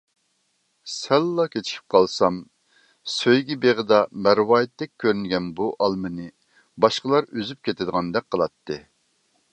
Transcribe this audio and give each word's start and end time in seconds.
سەللا 0.93 1.43
كېچىكىپ 1.55 1.91
قالسام 1.95 2.39
سۆيگۈ 3.17 3.59
بېغىدا، 3.67 4.01
مەرۋايىتتەك 4.29 4.93
كۆرۈنگەن 5.05 5.53
بۇ 5.61 5.71
ئالمىنى 5.77 6.29
باشقىلا 6.87 7.25
ئۈزۈپ 7.29 7.65
كېتىدىغاندەك 7.71 8.31
قىلاتتى. 8.35 8.85